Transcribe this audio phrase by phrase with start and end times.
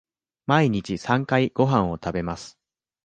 [0.47, 2.57] 毎日三回ごはんを食べます。